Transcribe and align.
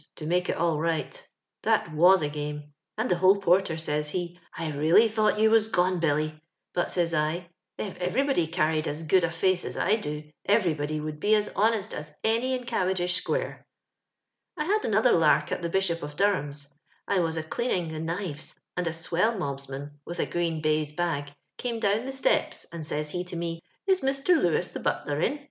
to 0.15 0.25
make 0.25 0.49
H 0.49 0.55
all 0.55 0.79
right 0.79 1.29
That 1.61 1.91
iwu 1.91 2.23
a 2.23 2.27
game, 2.27 2.73
and 2.97 3.07
the 3.07 3.17
hall.porter, 3.17 3.75
aaja 3.75 4.09
he, 4.09 4.39
'I 4.57 4.71
reallj 4.71 5.11
thought 5.11 5.33
Ton 5.35 5.41
irai 5.43 5.49
mme, 5.51 5.99
Bilbr;* 6.01 6.39
hat, 6.75 6.89
says 6.89 7.13
I, 7.13 7.51
* 7.63 7.77
If 7.77 7.99
ereir. 7.99 8.25
hodj 8.33 8.57
earned 8.57 8.87
as 8.87 9.03
good 9.03 9.23
a 9.23 9.27
ihee 9.27 9.63
as 9.63 9.77
I 9.77 9.97
do, 9.97 10.23
oTeryhod 10.49 10.87
j 10.87 10.99
'woidd 11.01 11.21
he 11.21 11.35
as 11.35 11.49
honest 11.55 11.93
as 11.93 12.17
any 12.23 12.55
in 12.55 12.63
CaTendish 12.63 13.21
sqnare.' 13.21 13.59
«* 14.11 14.57
I 14.57 14.63
had 14.63 14.85
another 14.85 15.11
lark 15.11 15.51
at 15.51 15.61
the 15.61 15.69
Bishop 15.69 16.01
of 16.01 16.15
Dor 16.15 16.33
ham's. 16.33 16.73
I 17.07 17.19
was 17.19 17.37
a 17.37 17.43
ftleantng 17.43 17.91
the 17.91 17.99
kniTes, 17.99 18.55
and 18.75 18.87
a 18.87 18.89
twellmohaman, 18.89 19.91
with 20.03 20.19
a 20.19 20.25
green>haiae 20.25 20.97
hag, 20.97 21.31
oome 21.59 21.79
down 21.79 22.05
the 22.05 22.11
stepe, 22.11 22.65
and 22.71 22.83
says 22.83 23.11
he 23.11 23.23
to 23.25 23.35
me, 23.35 23.61
* 23.75 23.85
Is 23.85 24.01
Mr. 24.01 24.29
Lewis, 24.29 24.71
the 24.71 24.79
hatler, 24.79 25.23
in? 25.23 25.39